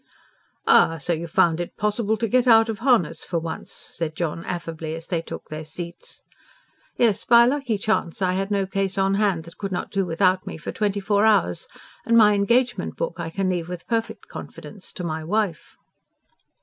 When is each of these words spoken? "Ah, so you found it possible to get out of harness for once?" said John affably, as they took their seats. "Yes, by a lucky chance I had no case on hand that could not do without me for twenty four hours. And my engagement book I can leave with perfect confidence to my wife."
"Ah, 0.65 0.97
so 0.97 1.13
you 1.13 1.27
found 1.27 1.59
it 1.59 1.77
possible 1.77 2.17
to 2.17 2.27
get 2.27 2.47
out 2.47 2.69
of 2.69 2.79
harness 2.79 3.23
for 3.23 3.37
once?" 3.37 3.71
said 3.71 4.15
John 4.15 4.43
affably, 4.45 4.95
as 4.95 5.05
they 5.05 5.21
took 5.21 5.47
their 5.49 5.63
seats. 5.63 6.23
"Yes, 6.97 7.23
by 7.23 7.43
a 7.43 7.47
lucky 7.47 7.77
chance 7.77 8.19
I 8.19 8.33
had 8.33 8.49
no 8.49 8.65
case 8.65 8.97
on 8.97 9.13
hand 9.13 9.43
that 9.43 9.59
could 9.59 9.71
not 9.71 9.91
do 9.91 10.03
without 10.03 10.47
me 10.47 10.57
for 10.57 10.71
twenty 10.71 11.01
four 11.01 11.23
hours. 11.23 11.67
And 12.03 12.17
my 12.17 12.33
engagement 12.33 12.97
book 12.97 13.19
I 13.19 13.29
can 13.29 13.47
leave 13.47 13.69
with 13.69 13.85
perfect 13.85 14.27
confidence 14.27 14.91
to 14.93 15.03
my 15.03 15.23
wife." 15.23 15.77